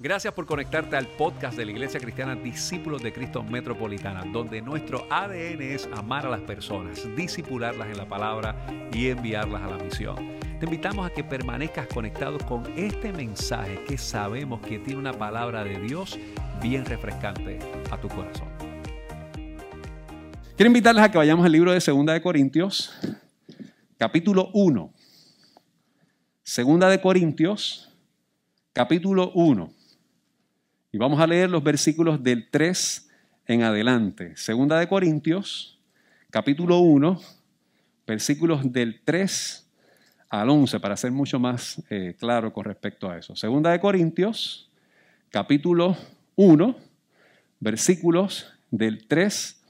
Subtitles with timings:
[0.00, 5.06] Gracias por conectarte al podcast de la Iglesia Cristiana Discípulos de Cristo Metropolitana, donde nuestro
[5.08, 8.56] ADN es amar a las personas, disipularlas en la palabra
[8.92, 10.16] y enviarlas a la misión.
[10.58, 15.62] Te invitamos a que permanezcas conectado con este mensaje que sabemos que tiene una palabra
[15.62, 16.18] de Dios
[16.60, 18.48] bien refrescante a tu corazón.
[20.56, 22.92] Quiero invitarles a que vayamos al libro de Segunda de Corintios,
[23.96, 24.92] capítulo 1.
[26.42, 27.92] Segunda de Corintios,
[28.72, 29.83] capítulo 1.
[30.94, 33.10] Y vamos a leer los versículos del 3
[33.48, 34.36] en adelante.
[34.36, 35.76] Segunda de Corintios,
[36.30, 37.20] capítulo 1,
[38.06, 39.68] versículos del 3
[40.28, 43.34] al 11, para ser mucho más eh, claro con respecto a eso.
[43.34, 44.70] Segunda de Corintios,
[45.30, 45.96] capítulo
[46.36, 46.76] 1,
[47.58, 49.64] versículos del 3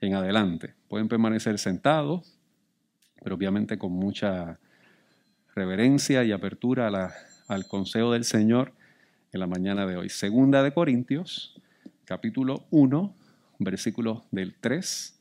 [0.00, 0.74] en adelante.
[0.88, 2.36] Pueden permanecer sentados,
[3.22, 4.58] pero obviamente con mucha
[5.54, 7.14] reverencia y apertura
[7.46, 8.72] al consejo del Señor
[9.32, 10.08] en la mañana de hoy.
[10.08, 11.60] Segunda de Corintios,
[12.04, 13.14] capítulo 1,
[13.58, 15.20] versículos del 3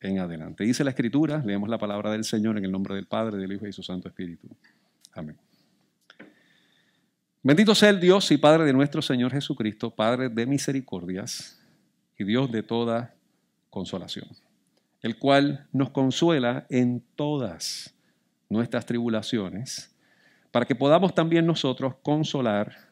[0.00, 0.64] en adelante.
[0.64, 3.64] Dice la Escritura, leemos la palabra del Señor en el nombre del Padre, del Hijo
[3.64, 4.48] y de su Santo Espíritu.
[5.12, 5.36] Amén.
[7.42, 11.60] Bendito sea el Dios y Padre de nuestro Señor Jesucristo, Padre de misericordias
[12.16, 13.14] y Dios de toda
[13.70, 14.28] consolación,
[15.00, 17.94] el cual nos consuela en todas
[18.48, 19.92] nuestras tribulaciones,
[20.52, 22.91] para que podamos también nosotros consolar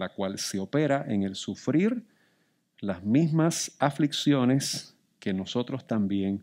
[0.00, 2.02] la cual se opera en el sufrir
[2.78, 6.42] las mismas aflicciones que nosotros también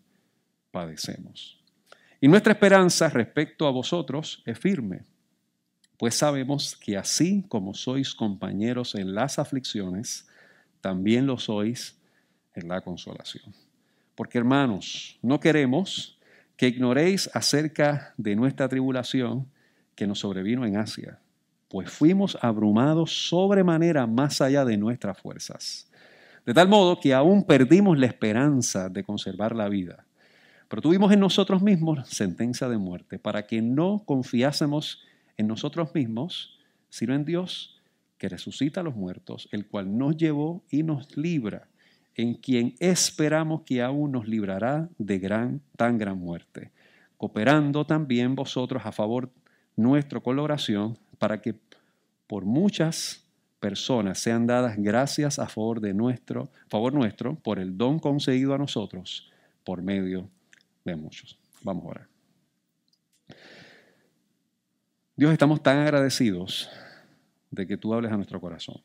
[0.69, 1.59] padecemos.
[2.21, 5.05] Y nuestra esperanza respecto a vosotros es firme,
[5.97, 10.27] pues sabemos que así como sois compañeros en las aflicciones,
[10.79, 11.97] también lo sois
[12.53, 13.55] en la consolación.
[14.13, 16.19] Porque hermanos, no queremos
[16.55, 19.47] que ignoréis acerca de nuestra tribulación
[19.95, 21.19] que nos sobrevino en Asia
[21.67, 25.89] pues fuimos abrumados sobremanera más allá de nuestras fuerzas.
[26.45, 30.05] De tal modo que aún perdimos la esperanza de conservar la vida.
[30.69, 35.03] Pero tuvimos en nosotros mismos sentencia de muerte, para que no confiásemos
[35.37, 37.81] en nosotros mismos, sino en Dios,
[38.17, 41.67] que resucita a los muertos, el cual nos llevó y nos libra,
[42.15, 46.71] en quien esperamos que aún nos librará de gran, tan gran muerte,
[47.17, 49.31] cooperando también vosotros a favor
[49.75, 50.35] nuestro con
[51.17, 51.55] para que
[52.27, 53.23] por muchas
[53.59, 58.57] personas sean dadas gracias a favor de nuestro, favor nuestro, por el don concedido a
[58.57, 59.31] nosotros
[59.63, 60.29] por medio
[60.85, 61.37] de muchos.
[61.61, 62.07] Vamos a orar.
[65.15, 66.69] Dios, estamos tan agradecidos
[67.49, 68.81] de que tú hables a nuestro corazón.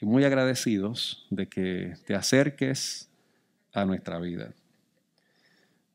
[0.00, 3.08] Y muy agradecidos de que te acerques
[3.72, 4.52] a nuestra vida.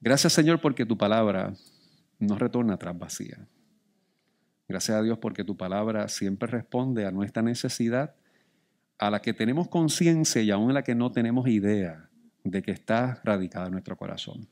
[0.02, 1.54] Gracias Señor porque tu palabra
[2.20, 3.48] no retorna atrás vacía.
[4.68, 8.16] Gracias a Dios porque tu palabra siempre responde a nuestra necesidad,
[8.98, 12.10] a la que tenemos conciencia y aún a la que no tenemos idea
[12.44, 14.48] de que está radicada en nuestro corazón.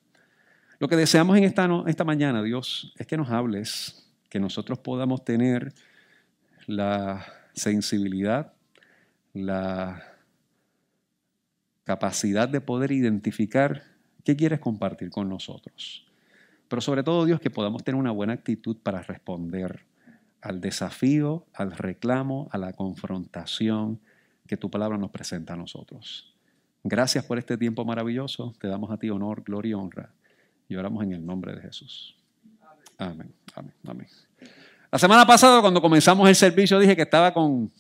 [0.79, 5.25] Lo que deseamos en esta, esta mañana, Dios, es que nos hables, que nosotros podamos
[5.25, 5.73] tener
[6.67, 8.53] la sensibilidad,
[9.33, 10.03] la
[11.83, 13.83] capacidad de poder identificar
[14.23, 16.05] qué quieres compartir con nosotros.
[16.67, 19.85] Pero sobre todo, Dios, que podamos tener una buena actitud para responder
[20.45, 24.00] al desafío, al reclamo, a la confrontación
[24.45, 26.35] que tu palabra nos presenta a nosotros.
[26.83, 28.53] Gracias por este tiempo maravilloso.
[28.59, 30.13] Te damos a ti honor, gloria y honra.
[30.69, 32.16] Y oramos en el nombre de Jesús.
[33.00, 34.07] Amén, amén, amén.
[34.91, 37.72] La semana pasada, cuando comenzamos el servicio, dije que estaba con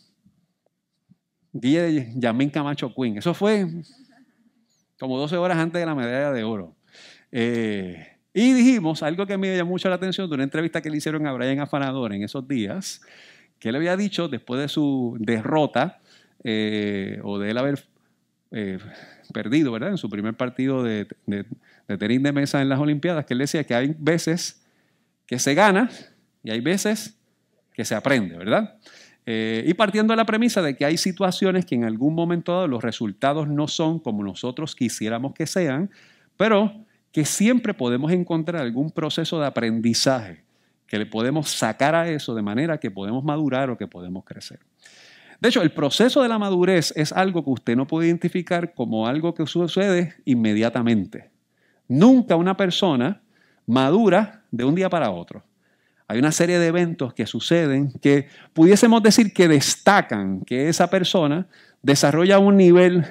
[1.53, 3.19] Guille Yamín Camacho Quinn.
[3.19, 3.67] Eso fue
[4.99, 6.75] como 12 horas antes de la medalla de oro.
[7.31, 10.97] Eh, y dijimos algo que me llamó mucho la atención de una entrevista que le
[10.97, 13.01] hicieron a Brian Afanador en esos días,
[13.59, 16.01] que él había dicho después de su derrota
[16.43, 17.85] eh, o de él haber
[18.51, 18.77] eh,
[19.33, 19.91] perdido, ¿verdad?
[19.91, 21.45] En su primer partido de, de,
[21.87, 24.61] de tenis de mesa en las Olimpiadas, que él decía que hay veces
[25.25, 25.89] que se gana
[26.43, 27.17] y hay veces
[27.71, 28.75] que se aprende, ¿verdad?
[29.25, 32.67] Eh, y partiendo de la premisa de que hay situaciones que en algún momento dado
[32.67, 35.89] los resultados no son como nosotros quisiéramos que sean,
[36.35, 36.85] pero
[37.15, 40.43] que siempre podemos encontrar algún proceso de aprendizaje
[40.85, 44.59] que le podemos sacar a eso de manera que podemos madurar o que podemos crecer.
[45.39, 49.07] De hecho, el proceso de la madurez es algo que usted no puede identificar como
[49.07, 51.29] algo que sucede inmediatamente.
[51.87, 53.21] Nunca una persona
[53.65, 55.41] madura de un día para otro.
[56.09, 61.47] Hay una serie de eventos que suceden que pudiésemos decir que destacan que esa persona
[61.81, 63.05] desarrolla un nivel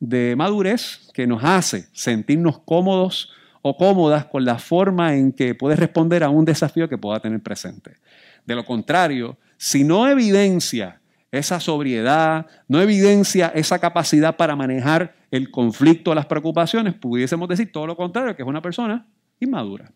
[0.00, 3.30] de madurez que nos hace sentirnos cómodos
[3.66, 7.42] o cómodas con la forma en que puede responder a un desafío que pueda tener
[7.42, 7.96] presente.
[8.44, 11.00] De lo contrario, si no evidencia
[11.32, 17.86] esa sobriedad, no evidencia esa capacidad para manejar el conflicto, las preocupaciones, pudiésemos decir todo
[17.86, 19.06] lo contrario, que es una persona
[19.40, 19.90] inmadura.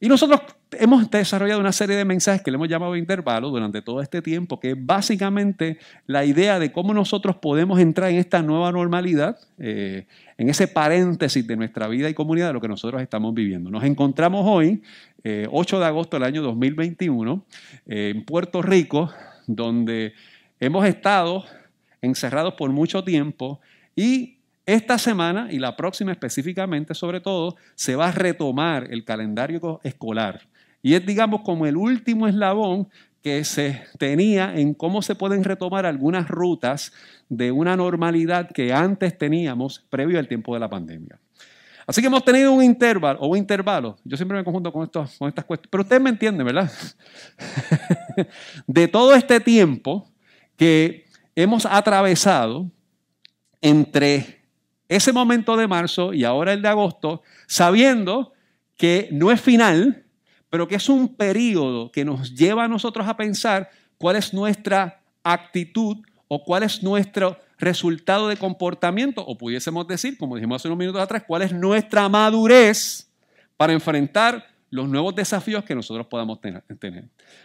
[0.00, 0.40] Y nosotros
[0.72, 4.58] hemos desarrollado una serie de mensajes que le hemos llamado intervalos durante todo este tiempo,
[4.58, 10.06] que es básicamente la idea de cómo nosotros podemos entrar en esta nueva normalidad, eh,
[10.36, 13.70] en ese paréntesis de nuestra vida y comunidad de lo que nosotros estamos viviendo.
[13.70, 14.82] Nos encontramos hoy,
[15.22, 17.44] 8 eh, de agosto del año 2021,
[17.86, 19.10] eh, en Puerto Rico,
[19.46, 20.12] donde
[20.60, 21.44] hemos estado
[22.02, 23.60] encerrados por mucho tiempo
[23.96, 29.80] y esta semana y la próxima específicamente, sobre todo, se va a retomar el calendario
[29.84, 30.42] escolar.
[30.82, 32.88] Y es, digamos, como el último eslabón
[33.22, 36.92] que se tenía en cómo se pueden retomar algunas rutas
[37.30, 41.18] de una normalidad que antes teníamos previo al tiempo de la pandemia.
[41.86, 45.28] Así que hemos tenido un intervalo, o un intervalo, yo siempre me conjunto con, con
[45.28, 46.70] estas cuestiones, pero ustedes me entienden, ¿verdad?
[48.66, 50.10] de todo este tiempo
[50.56, 52.70] que hemos atravesado
[53.60, 54.43] entre
[54.94, 58.32] ese momento de marzo y ahora el de agosto, sabiendo
[58.76, 60.04] que no es final,
[60.50, 65.02] pero que es un periodo que nos lleva a nosotros a pensar cuál es nuestra
[65.22, 65.98] actitud
[66.28, 71.02] o cuál es nuestro resultado de comportamiento, o pudiésemos decir, como dijimos hace unos minutos
[71.02, 73.10] atrás, cuál es nuestra madurez
[73.56, 76.64] para enfrentar los nuevos desafíos que nosotros podamos tener.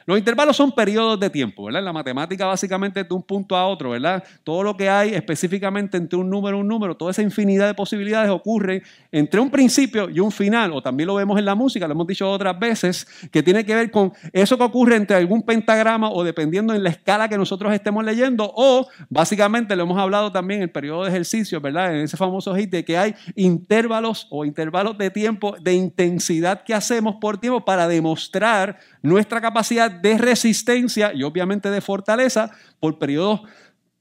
[0.08, 1.84] Los intervalos son periodos de tiempo, ¿verdad?
[1.84, 4.24] La matemática básicamente de un punto a otro, ¿verdad?
[4.44, 7.76] Todo lo que hay específicamente entre un número y un número, toda esa infinidad de
[7.76, 8.82] posibilidades ocurre
[9.12, 12.08] entre un principio y un final, o también lo vemos en la música, lo hemos
[12.08, 16.24] dicho otras veces, que tiene que ver con eso que ocurre entre algún pentagrama o
[16.24, 20.64] dependiendo en la escala que nosotros estemos leyendo, o básicamente lo hemos hablado también en
[20.64, 21.94] el periodo de ejercicio, ¿verdad?
[21.96, 26.74] En ese famoso hit de que hay intervalos o intervalos de tiempo de intensidad que
[26.74, 33.42] hacemos por tiempo para demostrar nuestra capacidad de resistencia y obviamente de fortaleza por periodos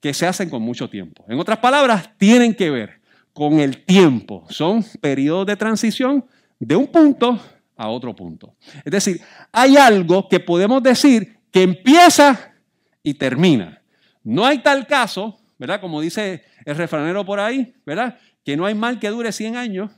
[0.00, 1.24] que se hacen con mucho tiempo.
[1.28, 3.00] En otras palabras, tienen que ver
[3.32, 4.44] con el tiempo.
[4.48, 6.24] Son periodos de transición
[6.58, 7.40] de un punto
[7.76, 8.54] a otro punto.
[8.84, 9.20] Es decir,
[9.52, 12.54] hay algo que podemos decir que empieza
[13.02, 13.80] y termina.
[14.24, 15.80] No hay tal caso, ¿verdad?
[15.80, 18.18] Como dice el refranero por ahí, ¿verdad?
[18.44, 19.90] Que no hay mal que dure 100 años,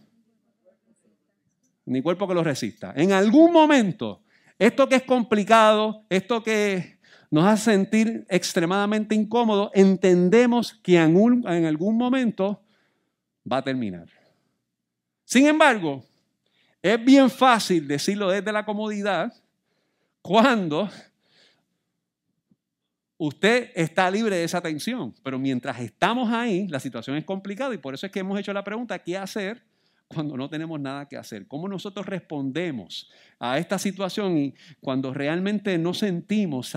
[1.90, 2.92] ni cuerpo que lo resista.
[2.94, 4.22] En algún momento,
[4.58, 6.98] esto que es complicado, esto que
[7.30, 11.16] nos hace sentir extremadamente incómodos, entendemos que en,
[11.48, 12.62] en algún momento
[13.50, 14.08] va a terminar.
[15.24, 16.04] Sin embargo,
[16.80, 19.32] es bien fácil decirlo desde la comodidad
[20.22, 20.88] cuando
[23.18, 27.78] usted está libre de esa tensión, pero mientras estamos ahí, la situación es complicada y
[27.78, 29.69] por eso es que hemos hecho la pregunta, ¿qué hacer
[30.12, 31.46] cuando no tenemos nada que hacer?
[31.46, 36.76] ¿Cómo nosotros respondemos a esta situación y cuando realmente no sentimos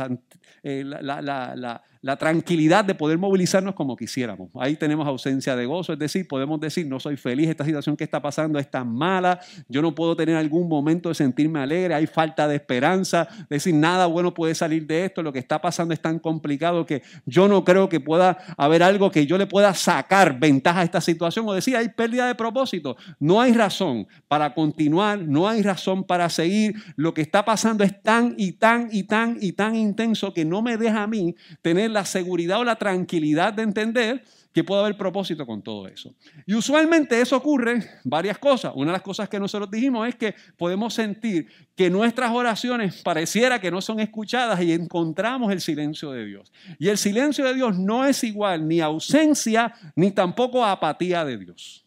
[0.61, 1.83] eh, la, la
[2.17, 4.49] tranquilidad de poder movilizarnos como quisiéramos.
[4.59, 8.03] Ahí tenemos ausencia de gozo, es decir, podemos decir, no soy feliz, esta situación que
[8.03, 12.05] está pasando es tan mala, yo no puedo tener algún momento de sentirme alegre, hay
[12.05, 15.93] falta de esperanza, es decir, nada bueno puede salir de esto, lo que está pasando
[15.93, 19.73] es tan complicado que yo no creo que pueda haber algo que yo le pueda
[19.73, 24.53] sacar ventaja a esta situación o decir, hay pérdida de propósito, no hay razón para
[24.53, 29.03] continuar, no hay razón para seguir, lo que está pasando es tan y tan y
[29.03, 32.75] tan y tan intenso que no me deja a mí tener la seguridad o la
[32.75, 34.23] tranquilidad de entender
[34.53, 36.13] que puede haber propósito con todo eso.
[36.45, 38.71] Y usualmente eso ocurre varias cosas.
[38.75, 43.59] Una de las cosas que nosotros dijimos es que podemos sentir que nuestras oraciones pareciera
[43.59, 46.51] que no son escuchadas y encontramos el silencio de Dios.
[46.77, 51.83] Y el silencio de Dios no es igual ni ausencia ni tampoco apatía de Dios.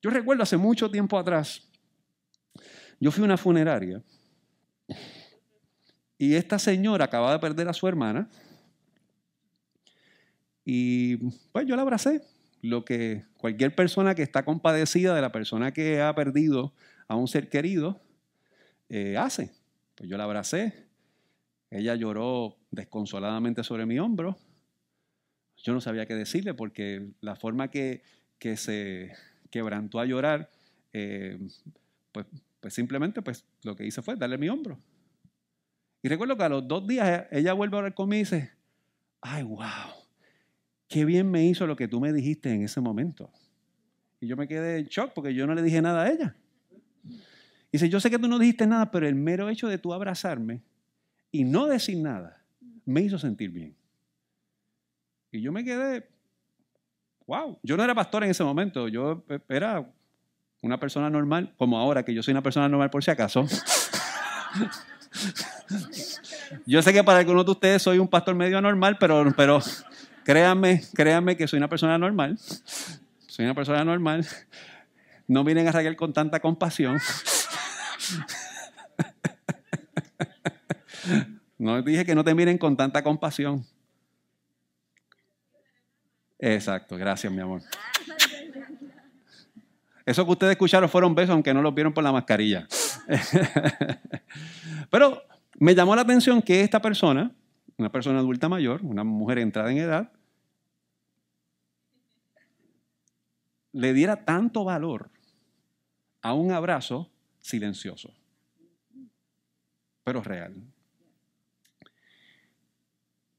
[0.00, 1.62] Yo recuerdo hace mucho tiempo atrás,
[3.00, 4.02] yo fui a una funeraria
[6.16, 8.28] y esta señora acababa de perder a su hermana
[10.70, 11.16] y
[11.50, 12.20] pues yo la abracé,
[12.60, 16.74] lo que cualquier persona que está compadecida de la persona que ha perdido
[17.06, 18.02] a un ser querido
[18.90, 19.50] eh, hace.
[19.94, 20.86] Pues yo la abracé,
[21.70, 24.36] ella lloró desconsoladamente sobre mi hombro.
[25.56, 28.02] Yo no sabía qué decirle porque la forma que,
[28.38, 29.14] que se
[29.50, 30.50] quebrantó a llorar,
[30.92, 31.38] eh,
[32.12, 32.26] pues
[32.60, 34.78] Pues simplemente pues lo que hice fue darle mi hombro.
[36.02, 38.52] Y recuerdo que a los dos días ella vuelve a hablar conmigo y dice,
[39.22, 39.97] ay, wow,
[40.88, 43.30] qué bien me hizo lo que tú me dijiste en ese momento.
[44.20, 46.34] Y yo me quedé en shock porque yo no le dije nada a ella.
[47.04, 49.92] Y dice, yo sé que tú no dijiste nada, pero el mero hecho de tú
[49.92, 50.62] abrazarme
[51.30, 52.42] y no decir nada
[52.86, 53.76] me hizo sentir bien.
[55.30, 56.08] Y yo me quedé,
[57.26, 59.86] wow, yo no era pastor en ese momento, yo era
[60.62, 63.44] una persona normal, como ahora que yo soy una persona normal por si acaso.
[66.66, 69.60] yo sé que para algunos de ustedes soy un pastor medio anormal, pero, pero
[70.28, 72.38] créanme, créanme que soy una persona normal.
[73.28, 74.26] Soy una persona normal.
[75.26, 76.98] No vienen a Raquel con tanta compasión.
[81.56, 83.64] No dije que no te miren con tanta compasión.
[86.38, 87.62] Exacto, gracias, mi amor.
[90.04, 92.68] Eso que ustedes escucharon fueron besos, aunque no los vieron por la mascarilla.
[94.90, 95.22] Pero
[95.58, 97.32] me llamó la atención que esta persona,
[97.78, 100.12] una persona adulta mayor, una mujer entrada en edad,
[103.78, 105.08] le diera tanto valor
[106.20, 108.12] a un abrazo silencioso,
[110.02, 110.60] pero real.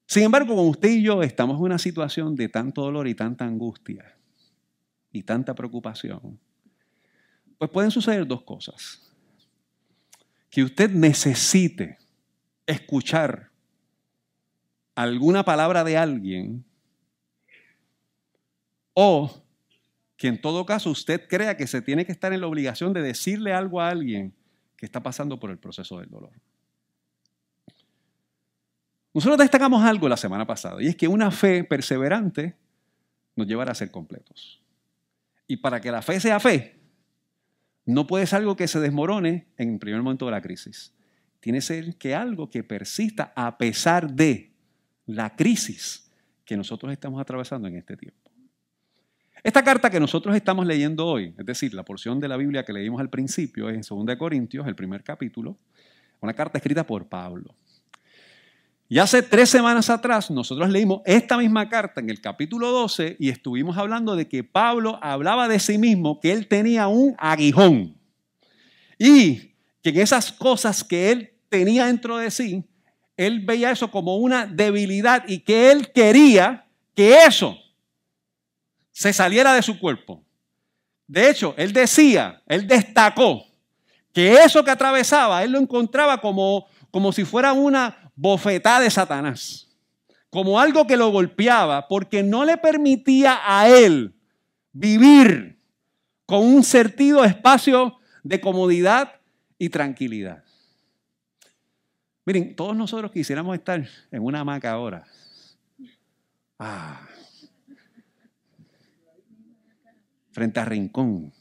[0.05, 3.43] Sin embargo, como usted y yo estamos en una situación de tanto dolor y tanta
[3.43, 4.17] angustia
[5.11, 6.39] y tanta preocupación,
[7.57, 9.11] pues pueden suceder dos cosas.
[10.49, 11.97] Que usted necesite
[12.65, 13.51] escuchar
[14.95, 16.63] alguna palabra de alguien
[18.93, 19.43] o
[20.19, 23.01] que en todo caso usted crea que se tiene que estar en la obligación de
[23.01, 24.33] decirle algo a alguien
[24.75, 26.33] que está pasando por el proceso del dolor.
[29.13, 32.57] Nosotros destacamos algo la semana pasada y es que una fe perseverante
[33.37, 34.61] nos llevará a ser completos.
[35.47, 36.77] Y para que la fe sea fe,
[37.85, 40.93] no puede ser algo que se desmorone en el primer momento de la crisis.
[41.39, 44.51] Tiene que ser que algo que persista a pesar de
[45.05, 46.11] la crisis
[46.43, 48.18] que nosotros estamos atravesando en este tiempo.
[49.43, 52.73] Esta carta que nosotros estamos leyendo hoy, es decir, la porción de la Biblia que
[52.73, 55.57] leímos al principio, es en 2 Corintios, el primer capítulo,
[56.19, 57.55] una carta escrita por Pablo.
[58.89, 63.29] Y hace tres semanas atrás nosotros leímos esta misma carta en el capítulo 12 y
[63.29, 67.95] estuvimos hablando de que Pablo hablaba de sí mismo, que él tenía un aguijón.
[68.97, 72.65] Y que en esas cosas que él tenía dentro de sí,
[73.15, 76.65] él veía eso como una debilidad y que él quería
[76.95, 77.57] que eso
[78.99, 80.21] se saliera de su cuerpo.
[81.07, 83.45] De hecho, él decía, él destacó
[84.11, 89.69] que eso que atravesaba, él lo encontraba como, como si fuera una bofetada de Satanás,
[90.29, 94.13] como algo que lo golpeaba porque no le permitía a él
[94.73, 95.57] vivir
[96.25, 99.13] con un sentido espacio de comodidad
[99.57, 100.43] y tranquilidad.
[102.25, 105.05] Miren, todos nosotros quisiéramos estar en una hamaca ahora.
[106.59, 107.08] Ah.
[110.39, 111.33] Frente a Rincón.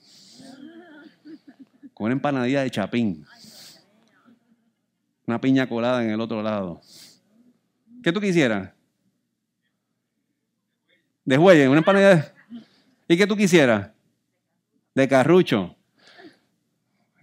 [1.95, 3.25] Con una empanadilla de chapín
[5.25, 6.81] una piña colada en el otro lado.
[8.03, 8.73] ¿Qué tú quisieras?
[11.25, 12.35] De juelle, una empanada.
[13.07, 13.93] ¿Y qué tú quisieras?
[14.97, 15.77] De carrucho.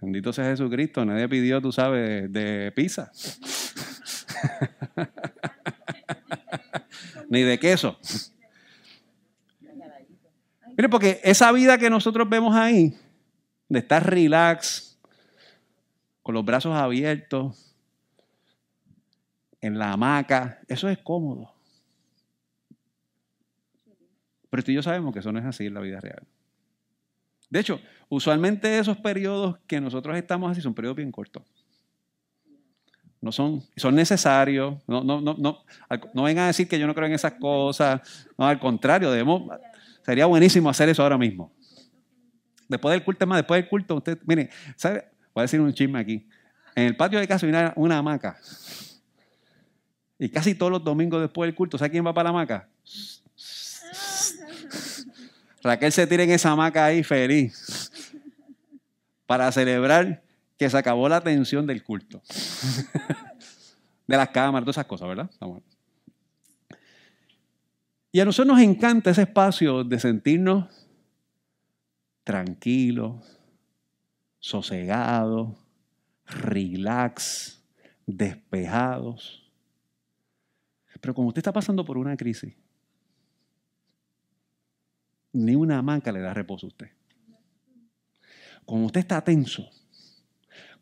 [0.00, 3.12] Bendito sea Jesucristo, nadie pidió, tú sabes, de pizza.
[7.28, 7.98] Ni de queso.
[10.76, 12.94] Mire, porque esa vida que nosotros vemos ahí,
[13.68, 14.98] de estar relax,
[16.22, 17.74] con los brazos abiertos,
[19.60, 21.52] en la hamaca, eso es cómodo.
[24.50, 26.26] Pero tú y yo sabemos que eso no es así en la vida real.
[27.48, 31.42] De hecho, usualmente esos periodos que nosotros estamos así son periodos bien cortos.
[33.20, 34.74] No son, son necesarios.
[34.86, 35.64] No, no, no, no,
[36.12, 38.28] no vengan a decir que yo no creo en esas cosas.
[38.36, 39.50] No, al contrario, debemos,
[40.06, 41.52] sería buenísimo hacer eso ahora mismo.
[42.68, 45.04] Después del culto, más después del culto, usted, mire, ¿sabe?
[45.34, 46.28] Voy a decir un chisme aquí.
[46.76, 48.38] En el patio de casa hay una, hamaca.
[50.18, 52.68] Y casi todos los domingos después del culto, ¿sabe quién va para la hamaca?
[55.62, 57.90] Raquel se tira en esa hamaca ahí feliz
[59.26, 60.22] para celebrar
[60.56, 62.22] que se acabó la tensión del culto.
[64.06, 65.28] de las cámaras, todas esas cosas, ¿verdad?
[68.16, 70.88] Y a nosotros nos encanta ese espacio de sentirnos
[72.24, 73.38] tranquilos,
[74.38, 75.54] sosegados,
[76.24, 77.62] relax,
[78.06, 79.52] despejados.
[80.98, 82.54] Pero como usted está pasando por una crisis,
[85.34, 86.88] ni una hamaca le da reposo a usted.
[88.64, 89.68] Como usted está tenso,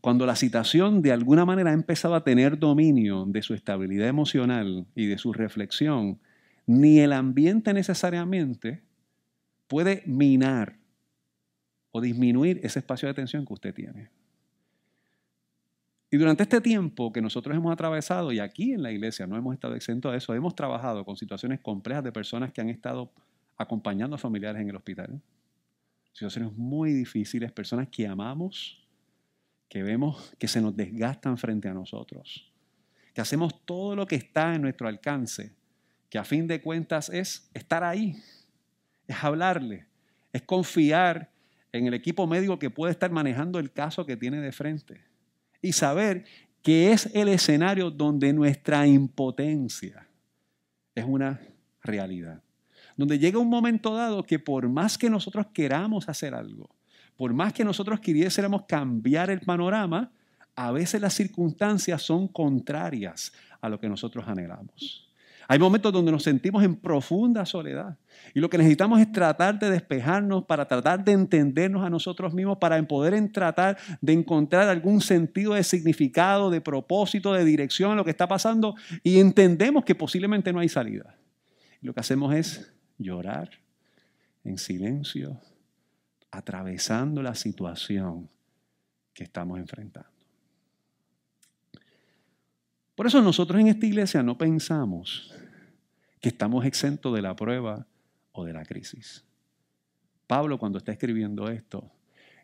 [0.01, 4.87] cuando la situación de alguna manera ha empezado a tener dominio de su estabilidad emocional
[4.95, 6.21] y de su reflexión,
[6.67, 8.83] ni el ambiente necesariamente
[9.67, 10.79] puede minar
[11.91, 14.11] o disminuir ese espacio de atención que usted tiene.
[16.11, 19.55] Y durante este tiempo que nosotros hemos atravesado, y aquí en la iglesia no hemos
[19.55, 23.13] estado exentos de eso, hemos trabajado con situaciones complejas de personas que han estado
[23.57, 25.21] acompañando a familiares en el hospital.
[26.13, 28.87] Situaciones muy difíciles, personas que amamos,
[29.69, 32.53] que vemos que se nos desgastan frente a nosotros,
[33.13, 35.53] que hacemos todo lo que está en nuestro alcance,
[36.15, 38.15] que a fin de cuentas es estar ahí,
[39.09, 39.89] es hablarle,
[40.33, 41.29] es confiar
[41.73, 45.01] en el equipo médico que puede estar manejando el caso que tiene de frente
[45.61, 46.25] y saber
[46.63, 50.07] que es el escenario donde nuestra impotencia
[50.95, 51.41] es una
[51.83, 52.41] realidad.
[52.97, 56.71] Donde llega un momento dado que por más que nosotros queramos hacer algo,
[57.17, 60.13] por más que nosotros quisiéramos cambiar el panorama,
[60.55, 65.04] a veces las circunstancias son contrarias a lo que nosotros anhelamos.
[65.49, 67.97] Hay momentos donde nos sentimos en profunda soledad
[68.35, 72.59] y lo que necesitamos es tratar de despejarnos para tratar de entendernos a nosotros mismos,
[72.59, 78.05] para poder tratar de encontrar algún sentido de significado, de propósito, de dirección a lo
[78.05, 81.17] que está pasando y entendemos que posiblemente no hay salida.
[81.81, 83.51] lo que hacemos es llorar
[84.43, 85.39] en silencio,
[86.31, 88.29] atravesando la situación
[89.13, 90.09] que estamos enfrentando.
[92.95, 95.34] Por eso nosotros en esta iglesia no pensamos
[96.25, 97.87] que estamos exentos de la prueba
[98.33, 99.27] o de la crisis.
[100.27, 101.93] Pablo cuando está escribiendo esto,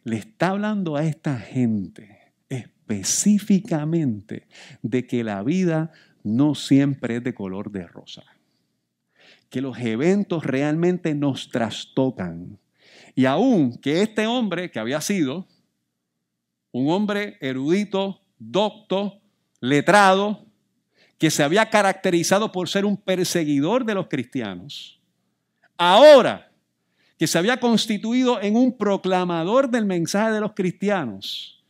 [0.04, 4.48] le está hablando a esta gente específicamente
[4.82, 8.22] de que la vida no siempre es de color de rosa,
[9.48, 12.58] que los eventos realmente nos trastocan.
[13.14, 15.48] Y aún que este hombre, que había sido
[16.70, 19.22] un hombre erudito, docto,
[19.58, 20.49] letrado,
[21.20, 24.98] que se había caracterizado por ser un perseguidor de los cristianos,
[25.76, 26.50] ahora
[27.18, 31.62] que se había constituido en un proclamador del mensaje de los cristianos,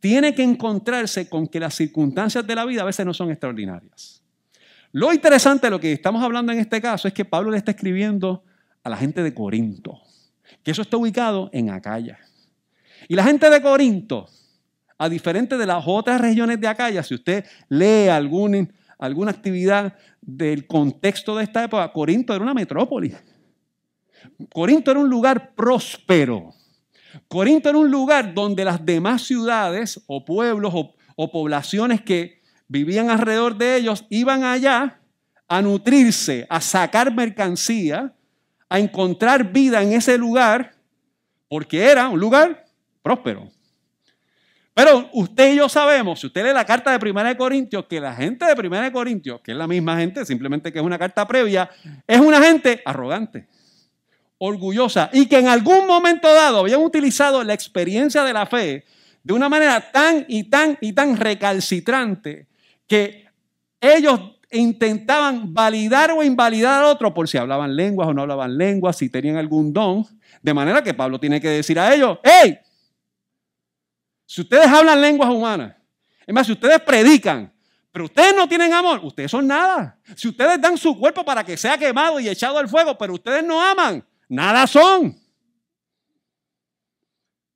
[0.00, 4.20] tiene que encontrarse con que las circunstancias de la vida a veces no son extraordinarias.
[4.90, 7.70] Lo interesante de lo que estamos hablando en este caso es que Pablo le está
[7.70, 8.42] escribiendo
[8.82, 10.00] a la gente de Corinto,
[10.64, 12.18] que eso está ubicado en Acaya.
[13.06, 14.28] Y la gente de Corinto
[14.98, 20.66] a diferente de las otras regiones de Acaya, si usted lee algún, alguna actividad del
[20.66, 23.14] contexto de esta época, Corinto era una metrópoli.
[24.52, 26.50] Corinto era un lugar próspero.
[27.28, 33.10] Corinto era un lugar donde las demás ciudades o pueblos o, o poblaciones que vivían
[33.10, 35.00] alrededor de ellos iban allá
[35.48, 38.14] a nutrirse, a sacar mercancía,
[38.68, 40.74] a encontrar vida en ese lugar,
[41.48, 42.66] porque era un lugar
[43.02, 43.48] próspero.
[44.78, 48.00] Pero usted y yo sabemos, si usted lee la carta de Primera de Corintios, que
[48.00, 50.96] la gente de Primera de Corintios, que es la misma gente, simplemente que es una
[50.96, 51.68] carta previa,
[52.06, 53.48] es una gente arrogante,
[54.38, 58.84] orgullosa y que en algún momento dado habían utilizado la experiencia de la fe
[59.24, 62.46] de una manera tan y tan y tan recalcitrante
[62.86, 63.24] que
[63.80, 64.20] ellos
[64.52, 69.08] intentaban validar o invalidar al otro por si hablaban lenguas o no hablaban lenguas, si
[69.08, 70.06] tenían algún don,
[70.40, 72.60] de manera que Pablo tiene que decir a ellos, ¡hey!
[74.28, 75.74] Si ustedes hablan lenguas humanas,
[76.26, 77.50] es más, si ustedes predican,
[77.90, 79.98] pero ustedes no tienen amor, ustedes son nada.
[80.14, 83.42] Si ustedes dan su cuerpo para que sea quemado y echado al fuego, pero ustedes
[83.42, 85.18] no aman, nada son.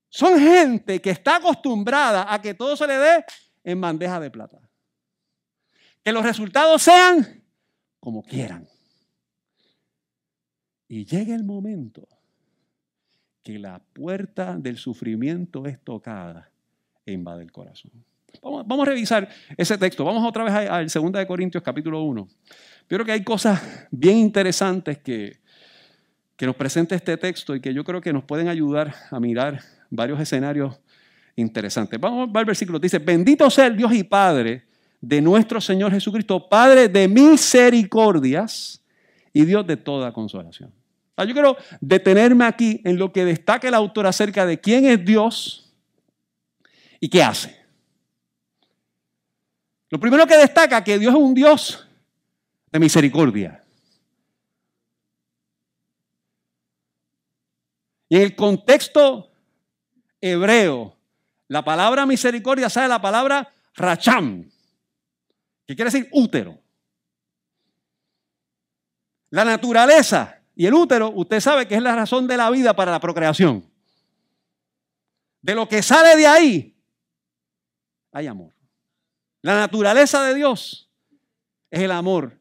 [0.08, 3.24] Son gente que está acostumbrada a que todo se le dé
[3.64, 4.58] en bandeja de plata.
[6.02, 7.44] Que los resultados sean
[8.00, 8.66] como quieran.
[10.88, 12.08] Y llega el momento
[13.42, 16.51] que la puerta del sufrimiento es tocada
[17.06, 17.90] e invade el corazón.
[18.42, 20.04] Vamos, a revisar ese texto.
[20.04, 22.28] Vamos otra vez al 2 de Corintios capítulo 1.
[22.28, 25.38] Yo creo que hay cosas bien interesantes que,
[26.36, 29.60] que nos presenta este texto y que yo creo que nos pueden ayudar a mirar
[29.90, 30.80] varios escenarios
[31.36, 32.00] interesantes.
[32.00, 32.78] Vamos al versículo.
[32.78, 34.64] Dice, bendito sea el Dios y Padre
[35.00, 38.82] de nuestro Señor Jesucristo, Padre de misericordias
[39.32, 40.72] y Dios de toda consolación.
[41.18, 45.71] Yo quiero detenerme aquí en lo que destaca el autor acerca de quién es Dios
[47.02, 47.60] ¿Y qué hace?
[49.90, 51.84] Lo primero que destaca que Dios es un Dios
[52.70, 53.60] de misericordia.
[58.08, 59.32] Y en el contexto
[60.20, 60.96] hebreo,
[61.48, 64.48] la palabra misericordia sale la palabra racham,
[65.66, 66.56] que quiere decir útero.
[69.30, 72.92] La naturaleza y el útero, usted sabe que es la razón de la vida para
[72.92, 73.68] la procreación.
[75.40, 76.72] De lo que sale de ahí
[78.12, 78.55] hay amor.
[79.40, 80.88] La naturaleza de Dios
[81.70, 82.38] es el amor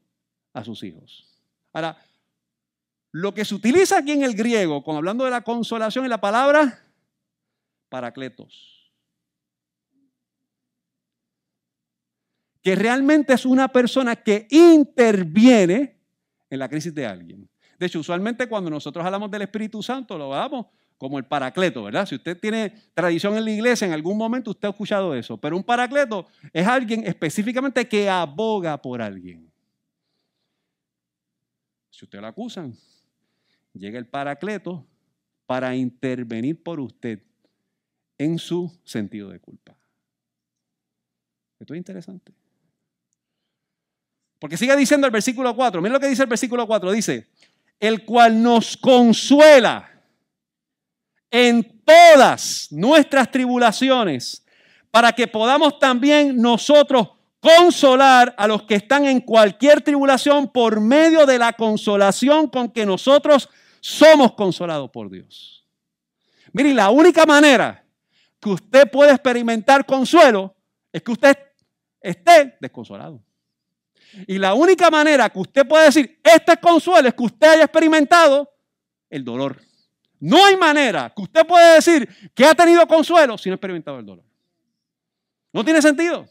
[0.54, 1.28] a sus hijos.
[1.74, 1.98] Ahora,
[3.12, 6.22] lo que se utiliza aquí en el griego, con hablando de la consolación, es la
[6.22, 6.86] palabra
[7.90, 8.92] paracletos.
[12.62, 16.00] Que realmente es una persona que interviene
[16.50, 17.50] en la crisis de alguien.
[17.80, 20.68] De hecho, usualmente cuando nosotros hablamos del Espíritu Santo, lo hablamos
[21.02, 22.06] como el paracleto, ¿verdad?
[22.06, 25.36] Si usted tiene tradición en la iglesia, en algún momento usted ha escuchado eso.
[25.36, 29.52] Pero un paracleto es alguien específicamente que aboga por alguien.
[31.90, 32.78] Si usted lo acusan,
[33.74, 34.86] llega el paracleto
[35.48, 37.20] para intervenir por usted
[38.20, 39.76] en su sentido de culpa.
[41.60, 42.32] Esto es interesante.
[44.38, 45.82] Porque sigue diciendo el versículo 4.
[45.82, 46.92] Mira lo que dice el versículo 4.
[46.92, 47.28] Dice,
[47.80, 49.91] el cual nos consuela
[51.32, 54.46] en todas nuestras tribulaciones,
[54.92, 57.08] para que podamos también nosotros
[57.40, 62.86] consolar a los que están en cualquier tribulación por medio de la consolación con que
[62.86, 65.66] nosotros somos consolados por Dios.
[66.54, 67.84] Mire, la única manera
[68.40, 70.56] que usted puede experimentar consuelo
[70.92, 71.38] es que usted
[72.02, 73.24] esté desconsolado.
[74.28, 78.52] Y la única manera que usted puede decir, este consuelo es que usted haya experimentado
[79.10, 79.62] el dolor.
[80.22, 83.98] No hay manera que usted pueda decir que ha tenido consuelo si no ha experimentado
[83.98, 84.24] el dolor.
[85.52, 86.30] No tiene sentido.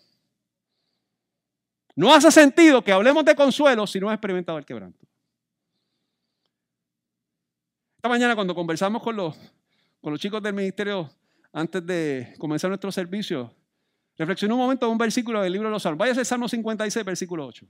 [1.96, 5.04] No hace sentido que hablemos de consuelo si no ha experimentado el quebranto.
[7.96, 9.36] Esta mañana cuando conversamos con los,
[10.00, 11.10] con los chicos del ministerio
[11.52, 13.52] antes de comenzar nuestro servicio,
[14.16, 15.98] reflexioné un momento de un versículo del libro de los Salmos.
[15.98, 17.66] Váyase al Salmo 56, versículo 8.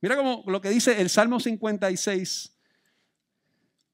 [0.00, 2.55] Mira cómo lo que dice el Salmo 56,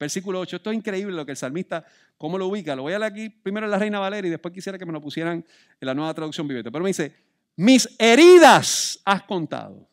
[0.02, 0.56] versículo 8.
[0.56, 1.84] Esto es increíble lo que el salmista,
[2.18, 2.76] cómo lo ubica.
[2.76, 4.92] Lo voy a leer aquí primero en la Reina Valera y después quisiera que me
[4.92, 5.44] lo pusieran
[5.80, 6.70] en la nueva traducción viviente.
[6.70, 7.14] Pero me dice,
[7.56, 9.88] mis heridas has contado,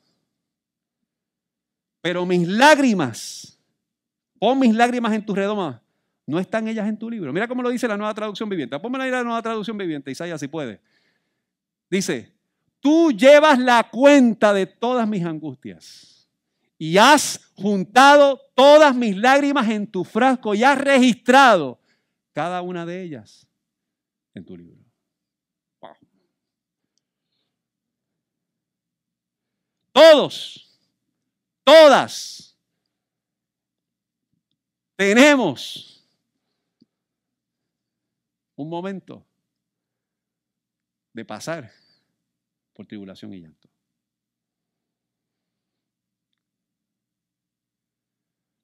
[2.01, 3.57] pero mis lágrimas,
[4.39, 5.81] pon mis lágrimas en tu redoma,
[6.25, 7.31] no están ellas en tu libro.
[7.31, 8.77] Mira cómo lo dice la nueva traducción viviente.
[8.79, 10.79] Ponme la nueva traducción viviente, Isaías, si puede.
[11.89, 12.31] Dice,
[12.79, 16.18] tú llevas la cuenta de todas mis angustias
[16.81, 21.77] y has juntado todas mis lágrimas en tu frasco y has registrado
[22.31, 23.45] cada una de ellas
[24.33, 24.79] en tu libro.
[29.91, 30.79] Todos,
[31.65, 32.57] todas
[34.95, 36.07] tenemos
[38.55, 39.25] un momento
[41.11, 41.69] de pasar
[42.73, 43.58] por tribulación y llanto.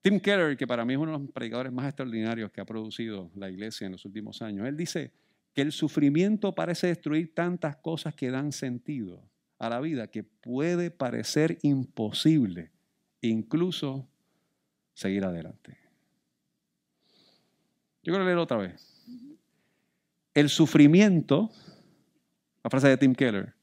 [0.06, 3.32] Tim Keller, que para mí es uno de los predicadores más extraordinarios que ha producido
[3.34, 5.12] la iglesia en los últimos años, él dice
[5.52, 10.92] que el sufrimiento parece destruir tantas cosas que dan sentido a la vida que puede
[10.92, 12.72] parecer imposible
[13.22, 14.08] incluso
[14.94, 15.76] seguir adelante.
[18.04, 19.04] Yo quiero leer otra vez.
[20.36, 21.50] El sufrimiento,
[22.64, 23.56] la frase de Tim Keller,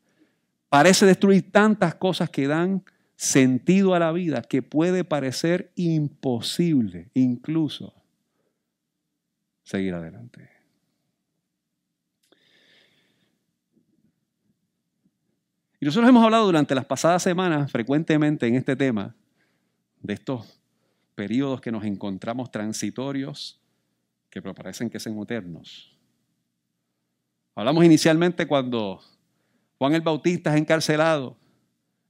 [0.69, 2.83] parece destruir tantas cosas que dan
[3.23, 7.95] sentido a la vida que puede parecer imposible incluso
[9.63, 10.51] seguir adelante.
[15.79, 19.15] Y nosotros hemos hablado durante las pasadas semanas frecuentemente en este tema
[20.01, 20.61] de estos
[21.15, 23.61] periodos que nos encontramos transitorios
[24.31, 25.97] que parecen que son eternos.
[27.55, 29.01] Hablamos inicialmente cuando
[29.79, 31.37] Juan el Bautista es encarcelado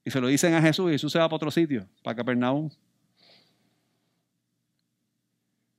[0.05, 2.71] y se lo dicen a Jesús y Jesús se va para otro sitio, para Capernaum.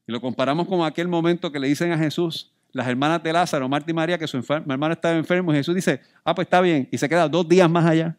[0.07, 3.69] Y lo comparamos con aquel momento que le dicen a Jesús, las hermanas de Lázaro,
[3.69, 6.89] Marta y María, que su hermano estaba enfermo, y Jesús dice, ah, pues está bien,
[6.91, 8.17] y se queda dos días más allá.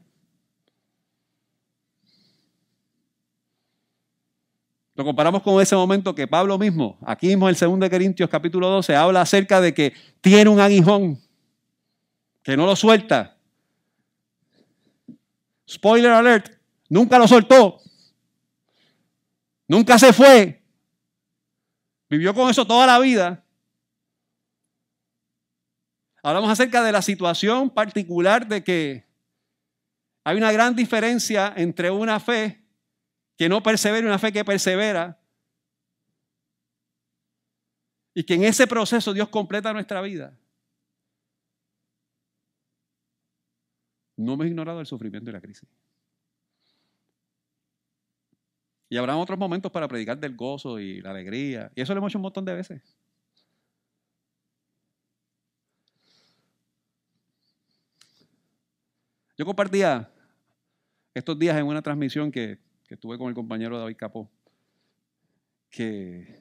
[4.94, 8.30] Lo comparamos con ese momento que Pablo mismo, aquí mismo en el 2 de Corintios
[8.30, 11.18] capítulo 12, habla acerca de que tiene un aguijón,
[12.44, 13.33] que no lo suelta,
[15.68, 17.80] Spoiler alert, nunca lo soltó.
[19.66, 20.62] Nunca se fue.
[22.08, 23.44] Vivió con eso toda la vida.
[26.22, 29.06] Hablamos acerca de la situación particular de que
[30.22, 32.64] hay una gran diferencia entre una fe
[33.36, 35.20] que no persevera y una fe que persevera.
[38.14, 40.38] Y que en ese proceso Dios completa nuestra vida.
[44.16, 45.68] No hemos ignorado el sufrimiento y la crisis.
[48.88, 51.72] Y habrá otros momentos para predicar del gozo y la alegría.
[51.74, 52.96] Y eso lo hemos hecho un montón de veces.
[59.36, 60.12] Yo compartía
[61.12, 64.30] estos días en una transmisión que, que tuve con el compañero David Capó,
[65.70, 66.40] que,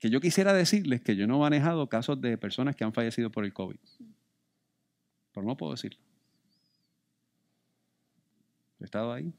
[0.00, 3.30] que yo quisiera decirles que yo no he manejado casos de personas que han fallecido
[3.30, 3.78] por el COVID.
[5.42, 6.00] No puedo decirlo.
[8.80, 9.32] He estado ahí.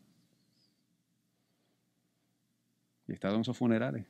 [3.08, 4.06] He estado en esos funerales.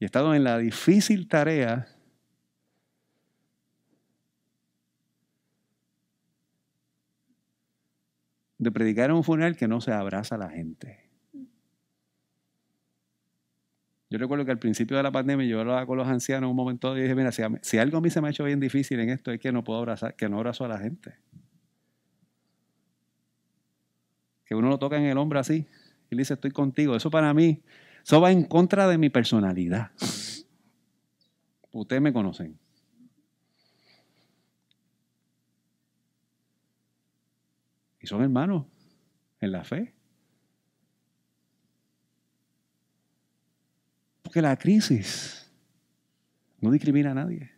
[0.00, 1.86] He estado en la difícil tarea
[8.58, 11.11] de predicar en un funeral que no se abraza a la gente.
[14.12, 16.94] Yo recuerdo que al principio de la pandemia yo hablaba con los ancianos un momento
[16.98, 19.32] y dije, mira, si, algo a mí se me ha hecho bien difícil en esto
[19.32, 21.14] es que no puedo abrazar, que no abrazo a la gente.
[24.44, 25.66] Que uno lo toca en el hombro así
[26.10, 26.94] y le dice, estoy contigo.
[26.94, 27.62] Eso para mí,
[28.04, 29.92] eso va en contra de mi personalidad.
[31.70, 32.58] Ustedes me conocen.
[37.98, 38.66] Y son hermanos
[39.40, 39.94] en la fe.
[44.32, 45.46] Porque la crisis
[46.58, 47.50] no discrimina a nadie.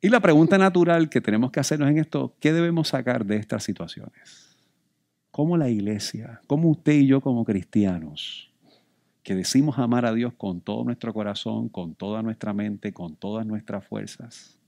[0.00, 3.62] Y la pregunta natural que tenemos que hacernos en esto, ¿qué debemos sacar de estas
[3.62, 4.56] situaciones?
[5.30, 8.50] ¿Cómo la iglesia, cómo usted y yo como cristianos,
[9.22, 13.46] que decimos amar a Dios con todo nuestro corazón, con toda nuestra mente, con todas
[13.46, 14.58] nuestras fuerzas,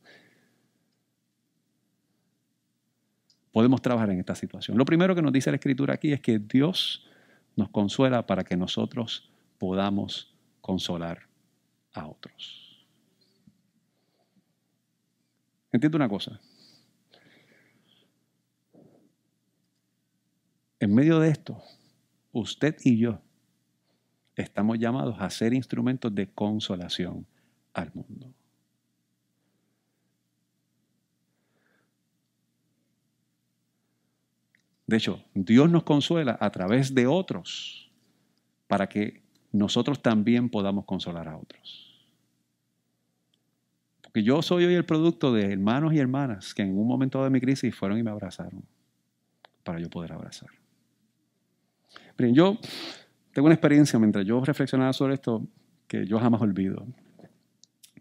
[3.50, 4.78] podemos trabajar en esta situación.
[4.78, 7.08] Lo primero que nos dice la Escritura aquí es que Dios
[7.59, 11.29] nos consuela para que nosotros podamos consolar
[11.92, 12.87] a otros.
[15.73, 16.40] Entiendo una cosa.
[20.79, 21.61] En medio de esto,
[22.31, 23.21] usted y yo
[24.37, 27.27] estamos llamados a ser instrumentos de consolación
[27.75, 28.33] al mundo.
[34.88, 37.90] De hecho, Dios nos consuela a través de otros
[38.66, 39.22] para que
[39.53, 42.09] nosotros también podamos consolar a otros.
[44.01, 47.29] Porque yo soy hoy el producto de hermanos y hermanas que en un momento de
[47.29, 48.64] mi crisis fueron y me abrazaron
[49.62, 50.48] para yo poder abrazar.
[52.16, 52.57] Yo
[53.35, 55.46] tengo una experiencia mientras yo reflexionaba sobre esto
[55.87, 56.87] que yo jamás olvido.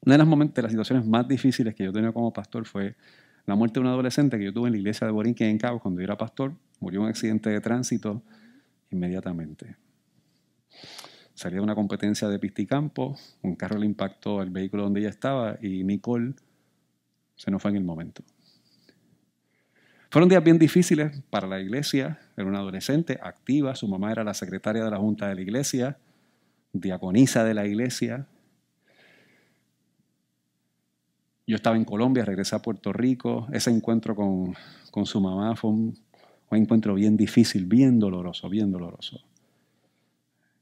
[0.06, 2.96] Una de las, momentos, de las situaciones más difíciles que yo tenía como pastor fue
[3.48, 5.80] la muerte de un adolescente que yo tuve en la iglesia de Borinquen en Cabo
[5.80, 6.54] cuando yo era pastor.
[6.82, 8.22] Murió en un accidente de tránsito
[8.92, 9.78] inmediatamente.
[11.34, 15.58] Salía de una competencia de pisticampo, un carro le impactó al vehículo donde ella estaba
[15.62, 16.34] y Nicole
[17.36, 18.22] se nos fue en el momento.
[20.10, 22.20] Fueron días bien difíciles para la iglesia.
[22.36, 25.98] Era una adolescente activa, su mamá era la secretaria de la junta de la iglesia,
[26.74, 28.28] diaconisa de la iglesia.
[31.48, 33.48] Yo estaba en Colombia, regresé a Puerto Rico.
[33.52, 34.54] Ese encuentro con,
[34.92, 35.98] con su mamá fue un
[36.50, 39.22] un encuentro bien difícil, bien doloroso, bien doloroso.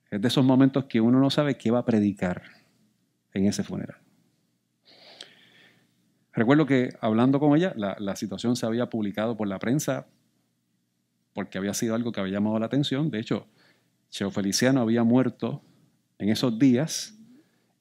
[0.09, 2.43] Es de esos momentos que uno no sabe qué va a predicar
[3.33, 3.97] en ese funeral.
[6.33, 10.07] Recuerdo que hablando con ella, la, situación se había publicado por la prensa
[11.33, 13.09] porque había sido algo que había llamado la atención.
[13.09, 13.47] De hecho,
[14.09, 15.61] Cheo Feliciano había muerto
[16.17, 17.14] en esos días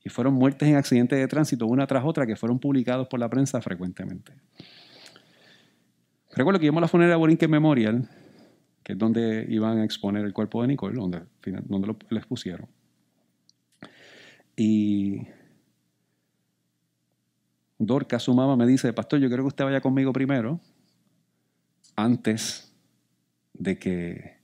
[0.04, 3.28] y fueron muertes en accidentes de tránsito una tras otra que fueron publicados por la
[3.28, 4.34] prensa frecuentemente.
[6.36, 8.08] Recuerdo que íbamos a la funeraria Borinquen Memorial,
[8.82, 11.22] que es donde iban a exponer el cuerpo de Nicole, donde,
[11.64, 12.68] donde lo, lo expusieron.
[14.56, 15.26] Y
[17.78, 20.60] Dorca, su mamá, me dice, pastor, yo quiero que usted vaya conmigo primero,
[21.96, 22.72] antes
[23.54, 24.36] de que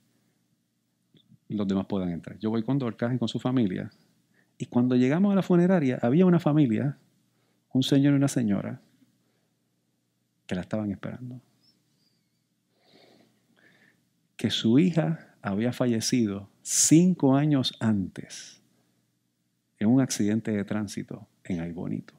[1.48, 2.38] los demás puedan entrar.
[2.38, 3.90] Yo voy con Dorca y con su familia.
[4.60, 6.98] Y cuando llegamos a la funeraria, había una familia,
[7.72, 8.82] un señor y una señora,
[10.46, 11.40] que la estaban esperando
[14.36, 18.62] que su hija había fallecido cinco años antes
[19.78, 22.14] en un accidente de tránsito en Aybonito.